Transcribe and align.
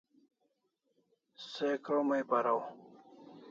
Se 1.51 1.69
kromai 1.83 2.21
paraw 2.29 2.61